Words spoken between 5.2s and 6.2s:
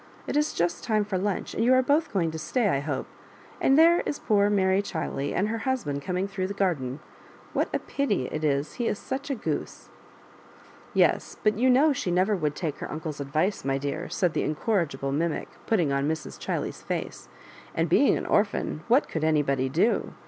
and her husband